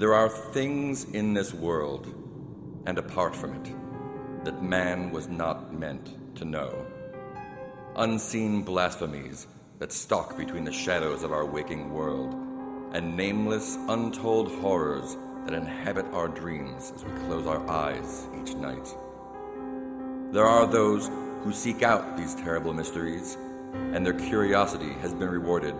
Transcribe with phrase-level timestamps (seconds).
[0.00, 2.06] There are things in this world,
[2.86, 3.74] and apart from it,
[4.46, 6.86] that man was not meant to know.
[7.96, 9.46] Unseen blasphemies
[9.78, 12.32] that stalk between the shadows of our waking world,
[12.94, 18.94] and nameless, untold horrors that inhabit our dreams as we close our eyes each night.
[20.32, 21.10] There are those
[21.42, 23.36] who seek out these terrible mysteries,
[23.92, 25.74] and their curiosity has been rewarded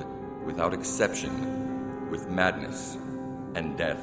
[0.45, 2.99] without exception with madness
[3.55, 4.03] and death,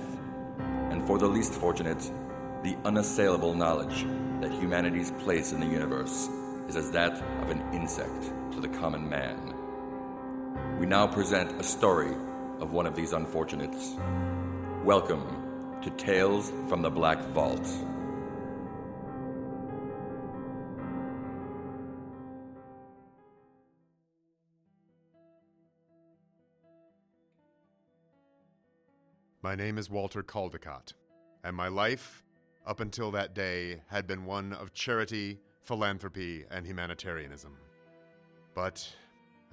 [0.92, 2.12] and for the least fortunate,
[2.64, 4.06] the unassailable knowledge
[4.42, 6.30] that humanity's place in the universe
[6.68, 9.54] is as that of an insect to the common man.
[10.80, 12.14] We now present a story
[12.60, 13.96] of one of these unfortunates.
[14.84, 15.26] Welcome
[15.82, 17.68] to Tales from the Black Vault.
[29.48, 30.92] My name is Walter Caldecott,
[31.46, 32.22] and my life,
[32.66, 37.56] up until that day, had been one of charity, philanthropy, and humanitarianism.
[38.54, 38.86] But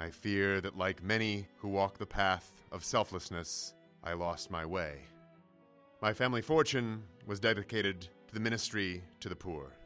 [0.01, 5.03] I fear that, like many who walk the path of selflessness, I lost my way.
[6.03, 9.77] My family fortune was dedicated to the ministry to the poor.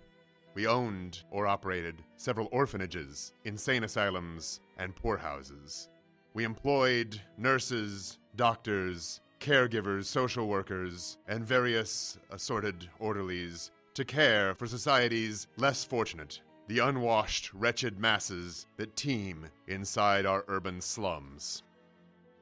[0.55, 5.91] We owned or operated several orphanages, insane asylums, and poorhouses.
[6.33, 15.47] We employed nurses, doctors, caregivers, social workers, and various assorted orderlies to care for society's
[15.57, 21.63] less fortunate, the unwashed, wretched masses that teem inside our urban slums.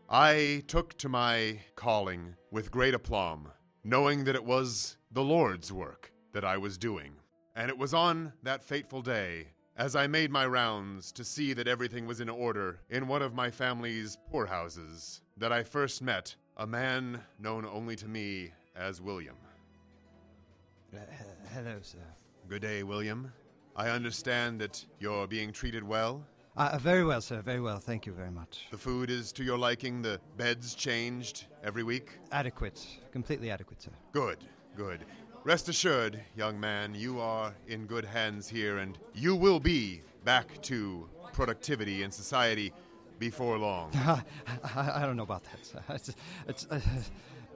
[0.09, 3.49] I took to my calling with great aplomb,
[3.85, 7.13] knowing that it was the Lord's work that I was doing.
[7.55, 11.69] And it was on that fateful day, as I made my rounds to see that
[11.69, 16.67] everything was in order in one of my family's poorhouses, that I first met a
[16.67, 19.37] man known only to me as William.
[20.95, 21.99] Uh, he- hello, sir.
[22.49, 23.33] Good day, William.
[23.75, 26.25] I understand that you're being treated well.
[26.57, 27.43] Uh, very well, sir.
[27.43, 27.79] Very well.
[27.79, 28.67] Thank you very much.
[28.71, 32.13] The food is to your liking, the beds changed every week.
[32.33, 32.87] Adequate.
[33.13, 33.91] Completely adequate, sir.
[34.13, 34.39] Good,
[34.75, 35.01] good.
[35.45, 40.61] Rest assured, young man, you are in good hands here, and you will be back
[40.63, 42.73] to productivity in society
[43.19, 43.91] before long.
[43.95, 44.23] I,
[44.75, 45.95] I don't know about that.
[45.95, 46.15] It's,
[46.49, 46.81] it's, uh,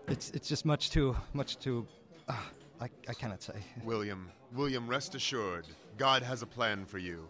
[0.08, 1.86] it's, it's just much too, much too.
[2.28, 2.34] Uh,
[2.80, 3.54] I, I cannot say.
[3.84, 5.66] William, William, rest assured,
[5.96, 7.28] God has a plan for you,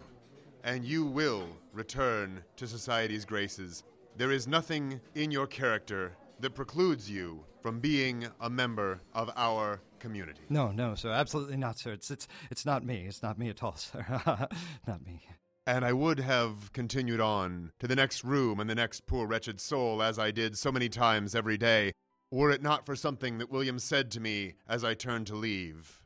[0.65, 3.83] and you will return to society's graces.
[4.17, 9.81] There is nothing in your character that precludes you from being a member of our
[9.99, 10.41] community.
[10.49, 11.11] No, no, sir.
[11.11, 11.93] Absolutely not, sir.
[11.93, 13.05] It's, it's, it's not me.
[13.07, 14.05] It's not me at all, sir.
[14.87, 15.21] not me.
[15.71, 19.61] And I would have continued on to the next room and the next poor wretched
[19.61, 21.93] soul as I did so many times every day,
[22.29, 26.03] were it not for something that William said to me as I turned to leave.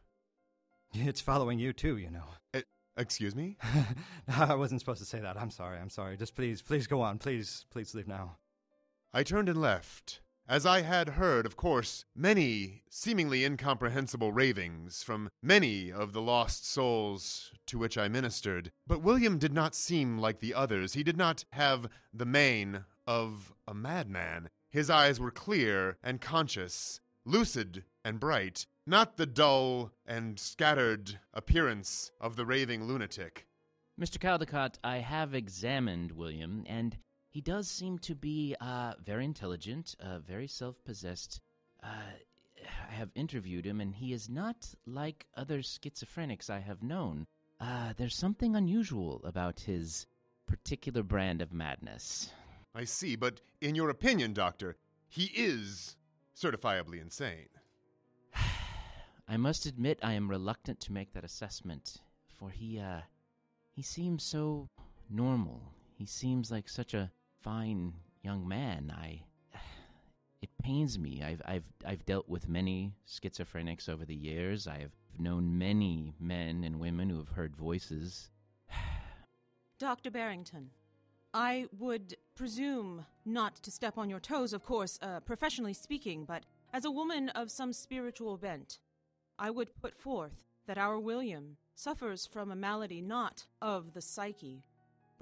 [0.92, 2.26] It's following you too, you know.
[2.52, 3.56] It, excuse me?
[4.28, 5.40] I wasn't supposed to say that.
[5.40, 5.78] I'm sorry.
[5.78, 6.18] I'm sorry.
[6.18, 7.16] Just please, please go on.
[7.16, 8.36] Please, please leave now.
[9.14, 15.30] I turned and left, as I had heard, of course, many seemingly incomprehensible ravings from
[15.42, 18.70] many of the lost souls to which I ministered.
[18.86, 20.94] But William did not seem like the others.
[20.94, 24.50] He did not have the mien of a madman.
[24.70, 32.10] His eyes were clear and conscious, lucid and bright, not the dull and scattered appearance
[32.20, 33.46] of the raving lunatic.
[33.98, 34.18] Mr.
[34.18, 36.98] Caldecott, I have examined William, and
[37.34, 41.40] he does seem to be uh, very intelligent, uh, very self possessed.
[41.82, 41.88] Uh,
[42.88, 47.26] I have interviewed him, and he is not like other schizophrenics I have known.
[47.60, 50.06] Uh, there's something unusual about his
[50.46, 52.30] particular brand of madness.
[52.72, 54.76] I see, but in your opinion, Doctor,
[55.08, 55.96] he is
[56.40, 57.48] certifiably insane.
[59.28, 61.96] I must admit I am reluctant to make that assessment,
[62.28, 63.00] for he, uh,
[63.72, 64.68] he seems so
[65.10, 65.72] normal.
[65.98, 67.10] He seems like such a
[67.44, 68.90] fine young man.
[68.96, 69.20] I,
[70.40, 71.22] it pains me.
[71.22, 74.66] I've, I've, I've dealt with many schizophrenics over the years.
[74.66, 78.30] I have known many men and women who have heard voices.
[79.78, 80.10] Dr.
[80.10, 80.70] Barrington,
[81.34, 86.44] I would presume not to step on your toes, of course, uh, professionally speaking, but
[86.72, 88.78] as a woman of some spiritual bent,
[89.38, 94.62] I would put forth that our William suffers from a malady not of the psyche,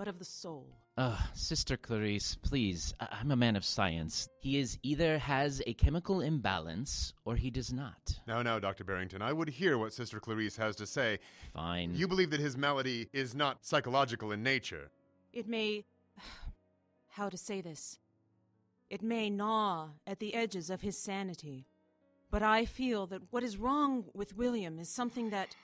[0.03, 0.67] but of the soul.
[0.97, 2.93] Ugh, Sister Clarice, please.
[2.99, 4.29] I- I'm a man of science.
[4.41, 8.19] He is either has a chemical imbalance or he does not.
[8.27, 8.83] Now, now, Dr.
[8.83, 11.21] Barrington, I would hear what Sister Clarice has to say.
[11.55, 11.95] Fine.
[11.95, 14.91] You believe that his malady is not psychological in nature.
[15.33, 15.85] It may.
[17.11, 18.01] How to say this?
[18.91, 21.69] It may gnaw at the edges of his sanity.
[22.29, 25.55] But I feel that what is wrong with William is something that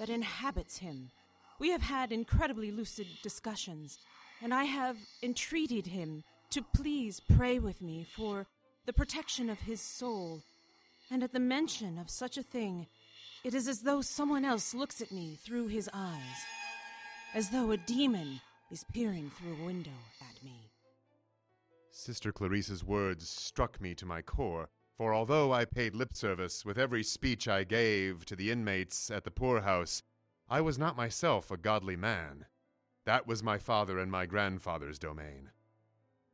[0.00, 1.12] that inhabits him.
[1.58, 3.98] We have had incredibly lucid discussions,
[4.42, 8.46] and I have entreated him to please pray with me for
[8.86, 10.42] the protection of his soul.
[11.10, 12.86] And at the mention of such a thing,
[13.44, 16.44] it is as though someone else looks at me through his eyes,
[17.34, 18.40] as though a demon
[18.70, 19.90] is peering through a window
[20.20, 20.70] at me.
[21.92, 26.78] Sister Clarice's words struck me to my core, for although I paid lip service with
[26.78, 30.02] every speech I gave to the inmates at the poorhouse,
[30.48, 32.46] I was not myself a godly man.
[33.06, 35.50] That was my father and my grandfather's domain.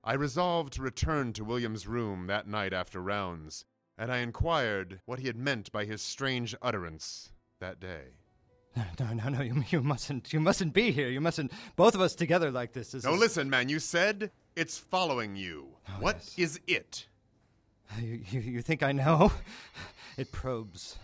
[0.03, 3.65] I resolved to return to William's room that night after rounds,
[3.99, 8.15] and I inquired what he had meant by his strange utterance that day.
[8.77, 11.09] No, no, no, you, you mustn't, you mustn't be here.
[11.09, 12.93] You mustn't, both of us together like this.
[12.93, 15.77] this No, is- listen, man, you said it's following you.
[15.89, 16.35] Oh, what yes.
[16.39, 17.07] is it?
[17.99, 19.33] You, you, you think I know?
[20.17, 20.99] It probes.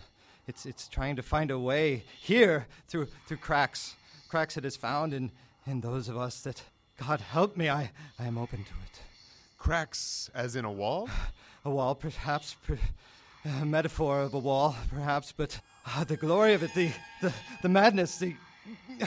[0.47, 3.97] It's, it's trying to find a way here through, through cracks.
[4.29, 5.33] Cracks it has found in,
[5.67, 6.63] in those of us that,
[6.99, 9.01] God help me, I, I am open to it.
[9.59, 11.09] Cracks as in a wall?
[11.65, 12.79] A wall, perhaps, per,
[13.45, 17.33] a metaphor of a wall, perhaps, but ah, the glory of it, the, the,
[17.63, 18.37] the madness, the.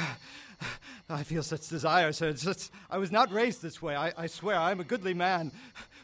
[1.09, 2.27] I feel such desire, sir.
[2.27, 3.95] It's just, I was not raised this way.
[3.95, 5.53] I, I swear, I'm a goodly man,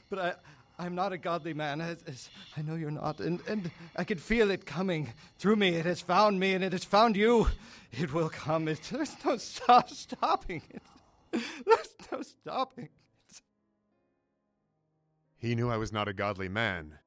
[0.10, 0.34] but I,
[0.78, 1.80] I'm not a godly man.
[1.80, 5.70] As, as I know you're not, and, and I can feel it coming through me.
[5.70, 7.48] It has found me, and it has found you.
[7.92, 8.68] It will come.
[8.68, 10.82] It, there's no stop, stopping it.
[11.66, 12.86] There's no stopping.
[12.86, 13.42] it.
[15.38, 17.00] He knew I was not a godly man.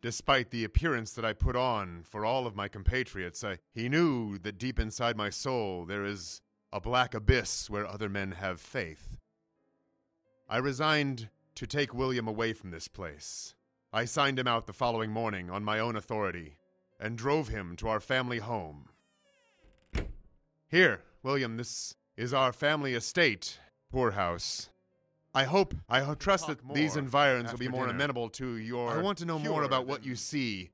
[0.00, 4.38] Despite the appearance that I put on for all of my compatriots, I, he knew
[4.38, 6.40] that deep inside my soul there is
[6.72, 9.16] a black abyss where other men have faith.
[10.48, 11.28] I resigned
[11.58, 13.56] to take William away from this place.
[13.92, 16.56] I signed him out the following morning on my own authority
[17.00, 18.90] and drove him to our family home.
[20.68, 23.58] Here, William, this is our family estate,
[23.90, 24.70] poorhouse.
[25.34, 27.96] I hope, I ho- trust that these environs will be more dinner.
[27.96, 28.90] amenable to your.
[28.90, 30.70] I want to know more about what you see,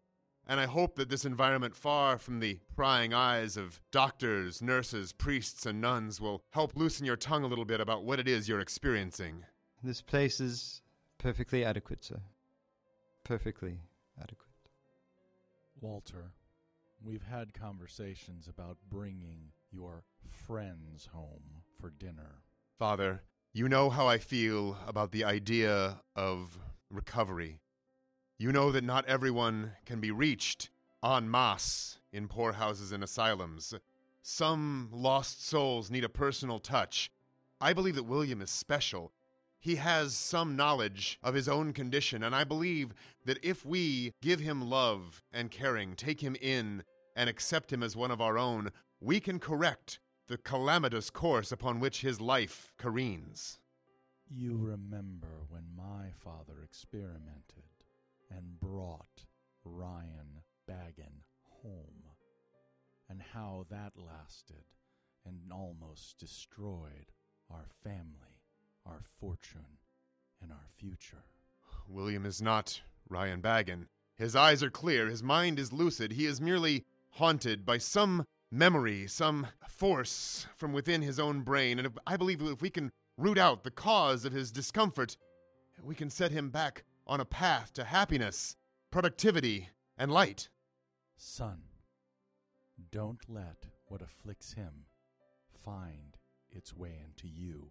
[0.46, 5.64] and I hope that this environment, far from the prying eyes of doctors, nurses, priests,
[5.64, 8.60] and nuns, will help loosen your tongue a little bit about what it is you're
[8.60, 9.44] experiencing.
[9.84, 10.80] This place is
[11.18, 12.22] perfectly adequate, sir.
[13.22, 13.80] Perfectly
[14.18, 14.48] adequate.
[15.78, 16.32] Walter,
[17.04, 20.02] we've had conversations about bringing your
[20.46, 22.40] friends home for dinner.
[22.78, 26.58] Father, you know how I feel about the idea of
[26.90, 27.60] recovery.
[28.38, 30.70] You know that not everyone can be reached
[31.04, 33.74] en masse in poorhouses and asylums.
[34.22, 37.10] Some lost souls need a personal touch.
[37.60, 39.12] I believe that William is special.
[39.64, 42.92] He has some knowledge of his own condition, and I believe
[43.24, 46.84] that if we give him love and caring, take him in,
[47.16, 51.80] and accept him as one of our own, we can correct the calamitous course upon
[51.80, 53.58] which his life careens.
[54.28, 57.64] You remember when my father experimented
[58.30, 59.24] and brought
[59.64, 61.22] Ryan Baggin
[61.62, 62.04] home,
[63.08, 64.66] and how that lasted
[65.24, 67.12] and almost destroyed
[67.50, 68.33] our family,
[68.86, 69.78] our fortune,
[70.42, 71.24] and our future.
[71.88, 73.86] William is not Ryan Baggin.
[74.16, 79.06] His eyes are clear, his mind is lucid, he is merely haunted by some memory,
[79.06, 83.38] some force from within his own brain, and if, I believe if we can root
[83.38, 85.16] out the cause of his discomfort,
[85.82, 88.56] we can set him back on a path to happiness,
[88.90, 90.48] productivity, and light.
[91.16, 91.62] Son,
[92.90, 94.86] don't let what afflicts him
[95.64, 96.16] find
[96.50, 97.70] its way into you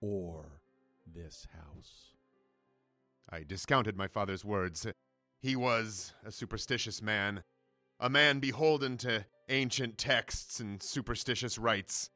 [0.00, 0.46] or
[1.14, 2.14] this house.
[3.30, 4.86] I discounted my father's words.
[5.40, 7.42] He was a superstitious man,
[7.98, 12.10] a man beholden to ancient texts and superstitious rites.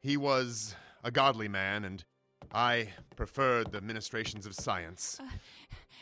[0.00, 2.04] He was a godly man, and
[2.52, 5.18] I preferred the ministrations of science.
[5.20, 5.28] Uh,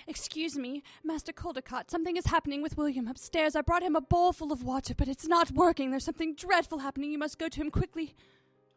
[0.07, 1.91] excuse me, Master Caldecott.
[1.91, 3.57] Something is happening with William upstairs.
[3.57, 5.91] I brought him a bowl full of water, but it's not working.
[5.91, 7.11] There's something dreadful happening.
[7.11, 8.15] You must go to him quickly.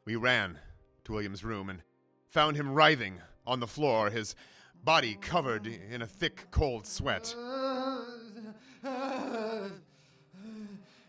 [0.06, 0.60] We ran
[1.06, 1.82] to William's room and
[2.36, 4.36] found him writhing on the floor, his
[4.84, 7.34] body covered in a thick, cold sweat.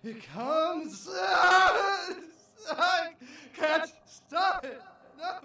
[0.05, 1.09] It comes.
[2.71, 3.09] I
[3.57, 4.81] can't stop it.
[5.19, 5.39] No.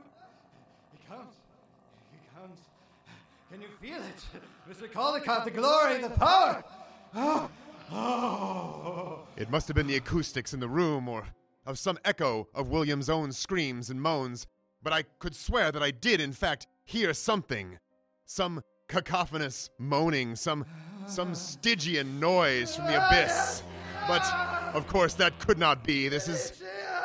[0.93, 1.33] It comes.
[2.13, 2.59] It comes.
[3.51, 4.23] Can you feel it?
[4.69, 4.87] Mr.
[4.87, 6.63] Caldecott, the glory, the power.
[7.15, 7.49] Oh.
[7.91, 9.21] Oh.
[9.35, 11.23] It must have been the acoustics in the room or
[11.65, 14.45] of some echo of William's own screams and moans,
[14.83, 17.79] but I could swear that I did, in fact, hear something.
[18.25, 20.65] Some cacophonous moaning, some
[21.07, 23.63] some Stygian noise from the abyss.
[24.07, 24.23] But
[24.75, 26.09] of course that could not be.
[26.09, 26.61] This is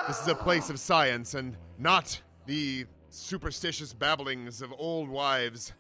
[0.07, 5.73] this is a place of science and not the superstitious babblings of old wives.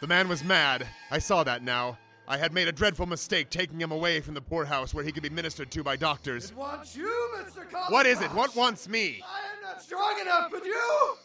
[0.00, 0.86] The man was mad.
[1.10, 1.98] I saw that now.
[2.28, 5.22] I had made a dreadful mistake taking him away from the poorhouse where he could
[5.22, 6.50] be ministered to by doctors.
[6.50, 7.68] It wants you, Mr.
[7.70, 7.92] Caldecott.
[7.92, 8.32] What is it?
[8.34, 9.22] What wants me?
[9.24, 11.16] I am not strong enough with you.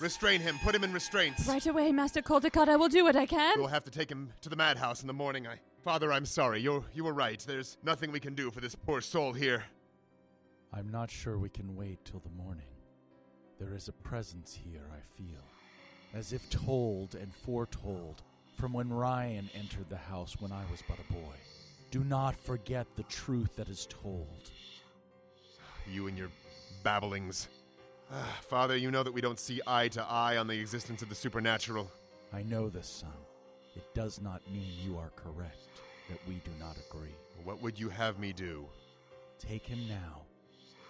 [0.00, 0.22] You it wants.
[0.22, 0.58] Restrain him.
[0.62, 1.46] Put him in restraints.
[1.46, 2.68] Right away, Master Caldecott.
[2.68, 3.58] I will do what I can.
[3.58, 5.46] We'll have to take him to the madhouse in the morning.
[5.46, 6.60] I, Father, I'm sorry.
[6.60, 7.42] You're you were right.
[7.46, 9.64] There's nothing we can do for this poor soul here.
[10.72, 12.66] I'm not sure we can wait till the morning.
[13.58, 15.42] There is a presence here, I feel,
[16.14, 18.22] as if told and foretold
[18.58, 21.34] from when Ryan entered the house when I was but a boy.
[21.90, 24.50] Do not forget the truth that is told.
[25.90, 26.28] You and your
[26.82, 27.48] babblings.
[28.10, 31.08] Ah, Father, you know that we don't see eye to eye on the existence of
[31.08, 31.90] the supernatural.
[32.32, 33.12] I know this, son.
[33.76, 35.68] It does not mean you are correct,
[36.08, 37.14] that we do not agree.
[37.44, 38.66] What would you have me do?
[39.38, 40.22] Take him now,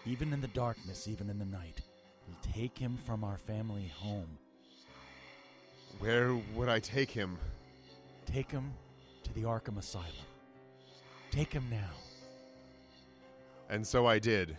[0.07, 1.81] even in the darkness, even in the night.
[2.55, 4.39] Take him from our family home.
[5.99, 7.37] Where would I take him?
[8.27, 8.73] Take him
[9.25, 10.07] to the Arkham Asylum.
[11.31, 11.91] Take him now.
[13.69, 14.57] And so I did.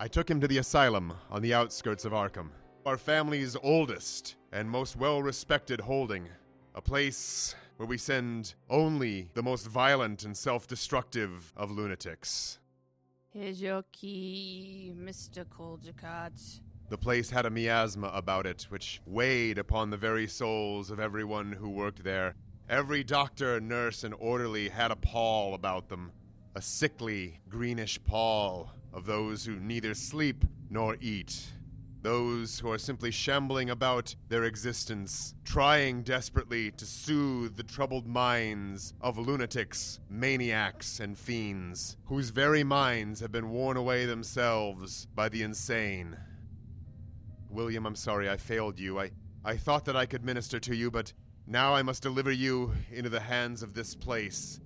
[0.00, 2.50] I took him to the asylum on the outskirts of Arkham,
[2.86, 6.28] our family's oldest and most well respected holding,
[6.76, 12.60] a place where we send only the most violent and self destructive of lunatics.
[13.30, 15.44] Here's your key, Mr.
[15.44, 16.60] Caldecott.
[16.90, 21.50] The place had a miasma about it, which weighed upon the very souls of everyone
[21.50, 22.36] who worked there.
[22.70, 26.12] Every doctor, nurse, and orderly had a pall about them,
[26.58, 31.46] a sickly, greenish pall of those who neither sleep nor eat.
[32.02, 38.92] Those who are simply shambling about their existence, trying desperately to soothe the troubled minds
[39.00, 45.44] of lunatics, maniacs, and fiends, whose very minds have been worn away themselves by the
[45.44, 46.16] insane.
[47.50, 48.98] William, I'm sorry I failed you.
[48.98, 49.12] I,
[49.44, 51.12] I thought that I could minister to you, but
[51.46, 54.58] now I must deliver you into the hands of this place.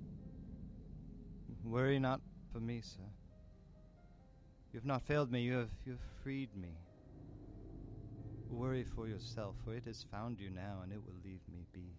[1.73, 2.21] Worry not
[2.53, 3.01] for me, sir.
[4.75, 5.41] You have not failed me.
[5.41, 6.69] You have you have freed me.
[8.51, 11.97] Worry for yourself, for it has found you now, and it will leave me be.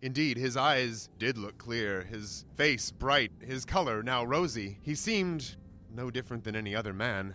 [0.00, 4.78] Indeed, his eyes did look clear, his face bright, his color now rosy.
[4.82, 5.56] He seemed
[5.92, 7.34] no different than any other man.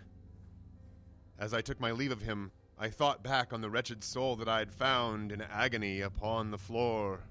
[1.37, 4.47] As I took my leave of him, I thought back on the wretched soul that
[4.47, 7.25] I had found in agony upon the floor.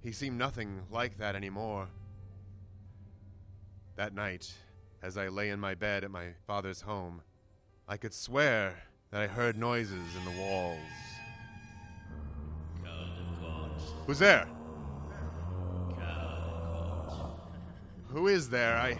[0.00, 1.90] He seemed nothing like that anymore.
[3.96, 4.52] That night,
[5.02, 7.20] as I lay in my bed at my father's home,
[7.86, 8.74] I could swear
[9.10, 10.78] that I heard noises in the walls.
[14.06, 14.48] Who's there?
[18.08, 18.76] Who is there?
[18.76, 18.98] I.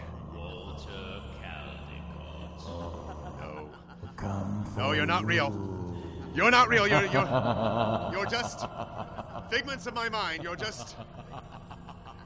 [3.39, 3.69] No.
[4.15, 5.51] Come No, you're not real.
[6.33, 6.87] You're not real.
[6.87, 8.65] You're you're you're just
[9.51, 10.41] figments of my mind.
[10.43, 10.95] You're just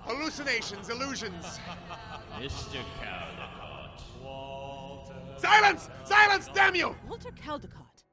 [0.01, 1.59] hallucinations, illusions.
[2.39, 2.83] Mr.
[3.01, 4.01] Caldecott.
[4.23, 5.15] Walter.
[5.37, 5.89] Silence!
[6.03, 6.49] Silence!
[6.53, 6.95] Damn you!
[7.07, 8.03] Walter Caldecott.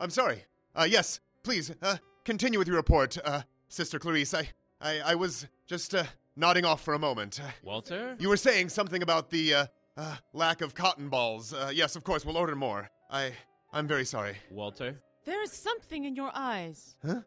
[0.00, 0.44] I'm sorry.
[0.74, 4.34] Uh, yes, please, uh, continue with your report, uh, Sister Clarice.
[4.34, 4.48] I,
[4.80, 6.04] I, I was just, uh,
[6.34, 7.40] nodding off for a moment.
[7.40, 8.16] Uh, Walter?
[8.18, 9.66] You were saying something about the, uh,
[9.96, 11.52] uh, lack of cotton balls.
[11.52, 12.90] Uh, yes, of course, we'll order more.
[13.10, 13.32] I,
[13.72, 14.36] I'm very sorry.
[14.50, 15.00] Walter?
[15.24, 16.96] There is something in your eyes.
[17.06, 17.20] Huh?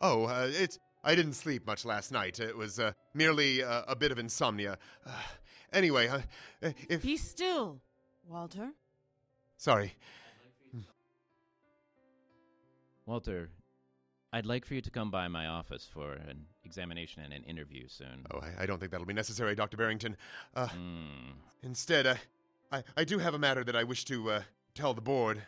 [0.00, 2.38] Oh, uh, it's, I didn't sleep much last night.
[2.38, 4.78] It was, uh, merely, uh, a bit of insomnia.
[5.72, 6.20] Uh, anyway, uh,
[6.88, 7.80] if, Be still,
[8.28, 8.70] Walter.
[9.56, 9.94] sorry.
[13.06, 13.50] Walter,
[14.32, 17.86] I'd like for you to come by my office for an examination and an interview
[17.88, 18.26] soon.
[18.32, 19.76] Oh, I, I don't think that'll be necessary, Dr.
[19.76, 20.16] Barrington.
[20.54, 21.32] Uh, Hmm.
[21.62, 22.18] Instead, I,
[22.72, 24.42] I, I do have a matter that I wish to uh,
[24.74, 25.42] tell the board.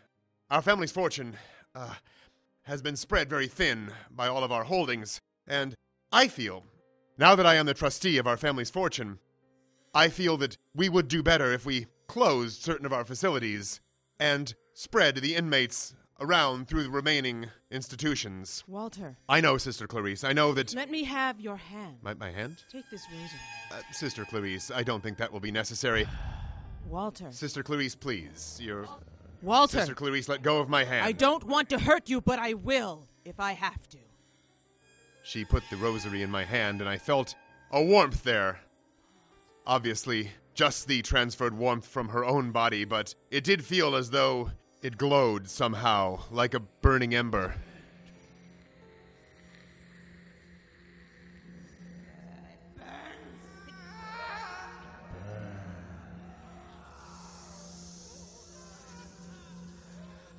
[0.51, 1.37] Our family's fortune
[1.75, 1.95] uh,
[2.63, 5.75] has been spread very thin by all of our holdings, and
[6.13, 6.65] I feel,
[7.19, 9.19] now that I am the trustee of our family's fortune,
[9.95, 13.81] I feel that we would do better if we closed certain of our facilities
[14.19, 18.65] and spread the inmates around through the remaining institutions.
[18.67, 20.25] Walter, I know, Sister Clarice.
[20.25, 20.75] I know that.
[20.75, 21.99] let me have your hand.
[22.03, 22.63] My, my hand?
[22.71, 23.41] Take this rosary.
[23.71, 26.07] Uh, Sister Clarice, I don't think that will be necessary.
[26.89, 27.31] Walter.
[27.31, 28.59] Sister Clarice, please.
[28.61, 28.87] Your
[29.43, 29.79] Walter.
[29.79, 31.05] Sister Clarice, let go of my hand.
[31.07, 33.99] I don't want to hurt you, but I will if I have to.
[35.23, 37.35] She put the rosary in my hand, and I felt
[37.71, 38.61] a warmth there
[39.69, 44.51] obviously just the transferred warmth from her own body, but it did feel as though
[44.83, 47.55] it glowed somehow, like a burning ember.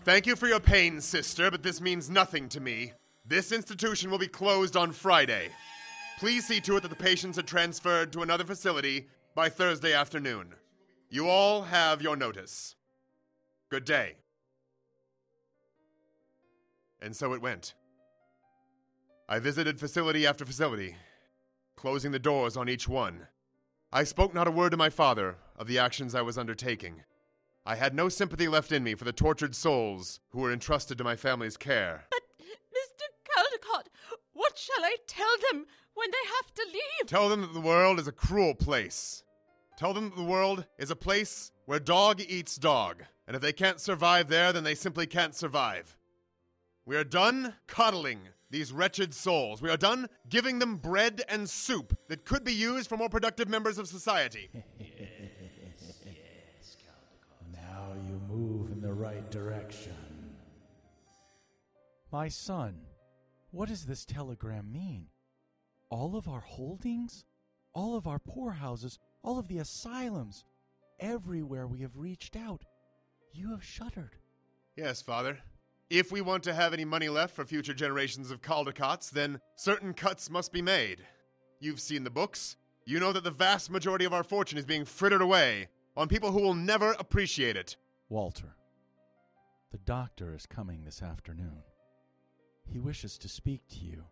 [0.04, 2.94] Thank you for your pain, sister, but this means nothing to me.
[3.26, 5.50] This institution will be closed on Friday.
[6.18, 10.56] Please see to it that the patients are transferred to another facility by Thursday afternoon.
[11.10, 12.76] You all have your notice.
[13.70, 14.18] Good day.
[17.02, 17.74] And so it went.
[19.28, 20.96] I visited facility after facility,
[21.76, 23.28] closing the doors on each one.
[23.92, 27.04] I spoke not a word to my father of the actions I was undertaking.
[27.66, 31.04] I had no sympathy left in me for the tortured souls who were entrusted to
[31.04, 32.06] my family's care.
[32.10, 33.06] But, Mr.
[33.24, 33.88] Caldecott,
[34.34, 35.66] what shall I tell them
[36.00, 37.08] when they have to leave?
[37.08, 39.24] Tell them that the world is a cruel place.
[39.78, 43.54] Tell them that the world is a place where dog eats dog, and if they
[43.54, 45.98] can't survive there, then they simply can't survive.
[46.86, 49.62] We are done coddling these wretched souls.
[49.62, 53.48] We are done giving them bread and soup that could be used for more productive
[53.48, 54.50] members of society.
[54.54, 54.66] yes,
[55.80, 56.78] yes,
[57.54, 59.96] Now you move in the right direction.
[62.12, 62.82] My son,
[63.52, 65.08] what does this telegram mean?
[65.90, 67.26] All of our holdings?
[67.74, 69.00] All of our poorhouses?
[69.24, 70.46] All of the asylums?
[71.00, 72.64] Everywhere we have reached out,
[73.34, 74.16] you have shuttered.
[74.76, 75.40] Yes, Father.
[75.90, 79.94] If we want to have any money left for future generations of Caldecotts, then certain
[79.94, 81.00] cuts must be made.
[81.60, 82.58] You've seen the books.
[82.86, 86.32] You know that the vast majority of our fortune is being frittered away on people
[86.32, 87.76] who will never appreciate it.
[88.08, 88.56] Walter,
[89.72, 91.64] the doctor is coming this afternoon.
[92.66, 94.06] He wishes to speak to you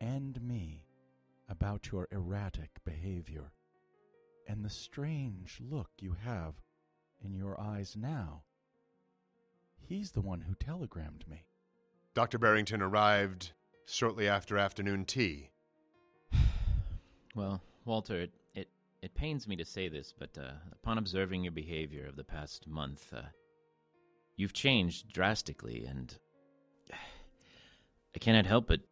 [0.00, 0.84] and me
[1.48, 3.52] about your erratic behavior
[4.48, 6.54] and the strange look you have
[7.22, 8.42] in your eyes now.
[9.80, 11.44] He's the one who telegrammed me.
[12.14, 12.38] Dr.
[12.38, 13.52] Barrington arrived
[13.86, 15.50] shortly after afternoon tea.
[17.36, 18.68] Well, Walter, it, it,
[19.02, 22.68] it pains me to say this, but uh, upon observing your behavior of the past
[22.68, 23.22] month, uh,
[24.36, 26.16] you've changed drastically, and
[28.14, 28.82] I cannot help but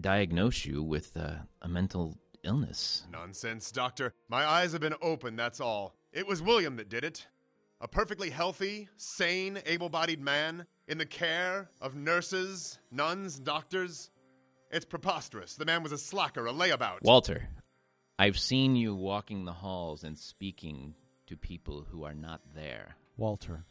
[0.00, 3.04] diagnose you with uh, a mental illness.
[3.10, 4.12] Nonsense, Doctor.
[4.28, 5.94] My eyes have been open, that's all.
[6.12, 7.26] It was William that did it.
[7.80, 14.10] A perfectly healthy, sane, able bodied man in the care of nurses, nuns, doctors.
[14.70, 15.54] It's preposterous.
[15.54, 17.02] The man was a slacker, a layabout.
[17.02, 17.48] Walter,
[18.18, 20.94] I've seen you walking the halls and speaking
[21.26, 22.96] to people who are not there.
[23.18, 23.66] Walter,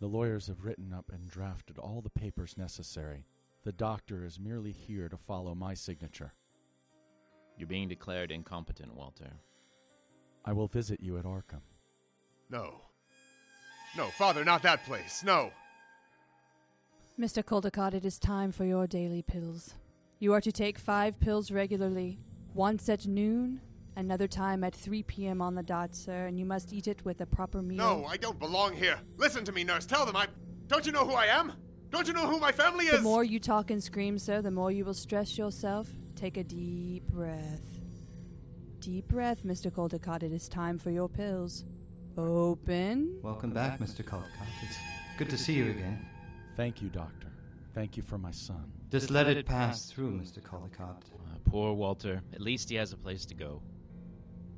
[0.00, 3.26] the lawyers have written up and drafted all the papers necessary.
[3.64, 6.32] The doctor is merely here to follow my signature.
[7.58, 9.30] You're being declared incompetent, Walter.
[10.44, 11.60] I will visit you at Arkham.
[12.48, 12.80] No.
[13.96, 15.22] No, Father, not that place.
[15.24, 15.50] No.
[17.18, 17.44] Mr.
[17.44, 19.74] Caldecott, it is time for your daily pills.
[20.20, 22.18] You are to take five pills regularly,
[22.54, 23.60] once at noon,
[23.96, 25.42] another time at 3 p.m.
[25.42, 27.76] on the dot, sir, and you must eat it with a proper meal.
[27.76, 28.98] No, I don't belong here.
[29.18, 29.84] Listen to me, nurse.
[29.84, 30.28] Tell them I.
[30.66, 31.52] Don't you know who I am?
[31.90, 32.98] Don't you know who my family is?
[32.98, 35.88] The more you talk and scream, sir, the more you will stress yourself.
[36.14, 37.80] Take a deep breath.
[38.78, 39.70] Deep breath, Mr.
[39.72, 40.22] Caldecott.
[40.22, 41.64] It is time for your pills.
[42.16, 43.18] Open.
[43.22, 44.04] Welcome back, Mr.
[44.04, 44.46] Caldecott.
[44.62, 44.76] It's
[45.18, 46.06] good to see you again.
[46.56, 47.28] Thank you, doctor.
[47.74, 48.70] Thank you for my son.
[48.90, 50.40] Just let it pass through, Mr.
[50.40, 51.02] Caldecott.
[51.12, 52.22] Uh, poor Walter.
[52.32, 53.62] At least he has a place to go.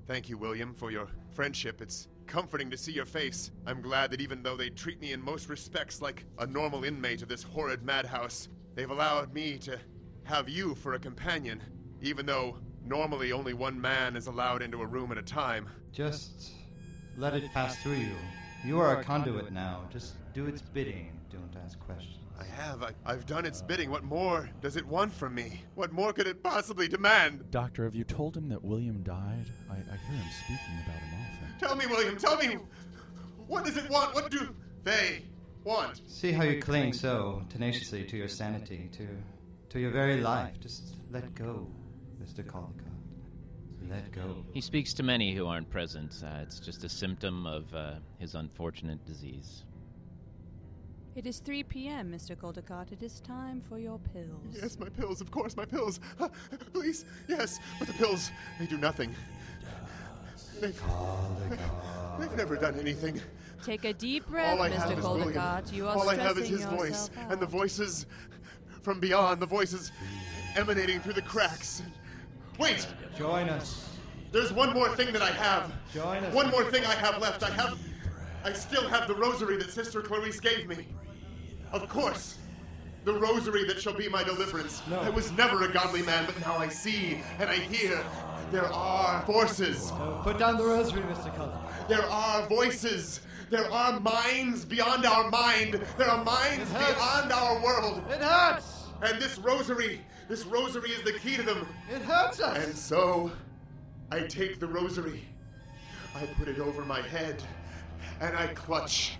[0.07, 1.81] Thank you, William, for your friendship.
[1.81, 3.51] It's comforting to see your face.
[3.67, 7.21] I'm glad that even though they treat me in most respects like a normal inmate
[7.21, 9.79] of this horrid madhouse, they've allowed me to
[10.25, 11.63] have you for a companion,
[12.01, 15.69] even though normally only one man is allowed into a room at a time.
[15.93, 16.53] Just
[17.19, 18.17] let it pass through you.
[18.65, 19.83] You are a conduit now.
[19.93, 22.19] Just do its bidding don't ask questions.
[22.39, 22.83] I have.
[22.83, 23.91] I, I've done its bidding.
[23.91, 25.63] What more does it want from me?
[25.75, 27.51] What more could it possibly demand?
[27.51, 29.47] Doctor, have you told him that William died?
[29.71, 31.59] I, I hear him speaking about him often.
[31.59, 32.59] Tell me, William, tell me.
[33.47, 34.15] What does it want?
[34.15, 35.23] What do they
[35.65, 36.01] want?
[36.07, 39.09] See how you cling so tenaciously to your sanity, to
[39.71, 40.61] to your very life.
[40.61, 41.67] Just let go,
[42.23, 42.45] Mr.
[42.45, 42.93] Caldecott.
[43.91, 44.45] Let go.
[44.53, 46.23] He speaks to many who aren't present.
[46.25, 49.65] Uh, it's just a symptom of uh, his unfortunate disease.
[51.15, 52.35] It is 3 p.m., Mr.
[52.35, 52.91] Caldecott.
[52.91, 54.57] It is time for your pills.
[54.61, 56.01] Yes, my pills, of course, my pills.
[56.19, 56.29] Uh,
[56.73, 59.15] please, yes, but the pills, they do nothing.
[60.61, 60.83] They've,
[62.19, 63.21] they've never done anything.
[63.63, 64.75] Take a deep breath, All I Mr.
[64.75, 65.33] have is William.
[65.35, 65.73] Caldecott.
[65.73, 68.07] You are All I have is stressing his voice, yourself and the voices
[68.83, 69.93] from beyond, the voices
[70.57, 71.83] emanating through the cracks.
[72.59, 72.87] Wait,
[73.19, 73.91] Join us.
[74.33, 75.73] there's one more thing that I have.
[75.93, 76.35] Join us.
[76.35, 77.43] One more thing I have left.
[77.43, 77.79] I have.
[78.45, 80.87] I still have the rosary that Sister Clarice gave me.
[81.73, 82.37] Of course.
[83.05, 84.83] The rosary that shall be my deliverance.
[84.89, 85.01] No.
[85.01, 88.01] I was never a godly man, but now I see and I hear.
[88.53, 89.91] There are forces.
[89.93, 91.35] Uh, put down the rosary, Mr.
[91.35, 91.59] Cullen.
[91.89, 95.85] There are voices There are minds beyond our mind.
[95.99, 98.03] There are minds beyond our world.
[98.11, 98.85] It hurts!
[99.03, 101.67] And this rosary, this rosary is the key to them.
[101.93, 102.65] It hurts us!
[102.65, 103.31] And so,
[104.11, 105.23] I take the rosary,
[106.15, 107.43] I put it over my head,
[108.21, 109.19] and I clutch,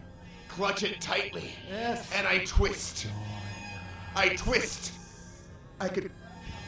[0.53, 1.55] clutch it tightly.
[1.71, 2.11] Yes.
[2.15, 3.07] And I twist.
[4.15, 4.93] I twist.
[5.81, 6.11] I could,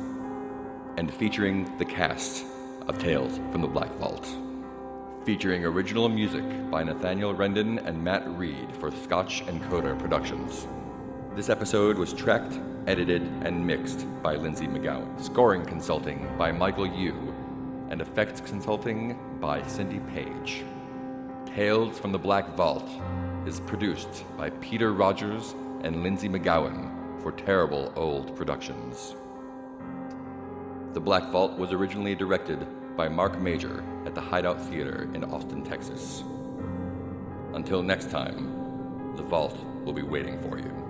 [0.96, 2.46] and featuring the cast
[2.88, 4.28] of Tales from the Black Vault.
[5.26, 10.68] Featuring original music by Nathaniel Rendon and Matt Reed for Scotch Coda Productions.
[11.36, 15.22] This episode was tracked, edited, and mixed by Lindsay McGowan.
[15.22, 17.34] Scoring consulting by Michael Yu,
[17.90, 20.64] and effects consulting by Cindy Page.
[21.46, 22.90] Tales from the Black Vault
[23.46, 29.16] is produced by Peter Rogers and Lindsay McGowan for Terrible Old Productions.
[30.94, 35.64] The Black Vault was originally directed by Mark Major at the Hideout Theater in Austin,
[35.64, 36.22] Texas.
[37.54, 40.81] Until next time, the vault will be waiting for you.